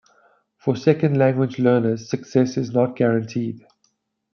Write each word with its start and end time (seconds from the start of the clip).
For 0.57 0.75
second 0.75 1.19
language 1.19 1.59
learners, 1.59 2.09
success 2.09 2.57
is 2.57 2.71
not 2.71 2.95
guaranteed. 2.95 3.63